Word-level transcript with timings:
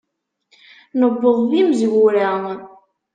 Newweḍ 0.99 1.39
d 1.49 1.51
imezwura. 1.61 2.29